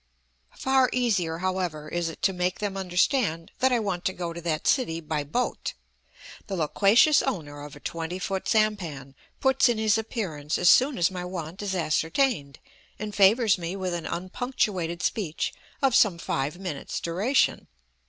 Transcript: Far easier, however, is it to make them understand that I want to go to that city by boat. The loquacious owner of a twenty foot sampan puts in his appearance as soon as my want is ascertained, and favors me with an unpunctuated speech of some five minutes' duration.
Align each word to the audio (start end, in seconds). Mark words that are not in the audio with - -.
Far 0.57 0.89
easier, 0.91 1.37
however, 1.45 1.87
is 1.87 2.09
it 2.09 2.23
to 2.23 2.33
make 2.33 2.57
them 2.57 2.75
understand 2.75 3.51
that 3.59 3.71
I 3.71 3.77
want 3.77 4.03
to 4.05 4.13
go 4.13 4.33
to 4.33 4.41
that 4.41 4.65
city 4.65 4.99
by 4.99 5.23
boat. 5.23 5.75
The 6.47 6.55
loquacious 6.55 7.21
owner 7.21 7.63
of 7.63 7.75
a 7.75 7.79
twenty 7.79 8.17
foot 8.17 8.47
sampan 8.47 9.13
puts 9.39 9.69
in 9.69 9.77
his 9.77 9.99
appearance 9.99 10.57
as 10.57 10.71
soon 10.71 10.97
as 10.97 11.11
my 11.11 11.23
want 11.23 11.61
is 11.61 11.75
ascertained, 11.75 12.57
and 12.97 13.13
favors 13.13 13.59
me 13.59 13.75
with 13.75 13.93
an 13.93 14.07
unpunctuated 14.07 15.03
speech 15.03 15.53
of 15.83 15.93
some 15.93 16.17
five 16.17 16.57
minutes' 16.57 16.99
duration. 16.99 17.67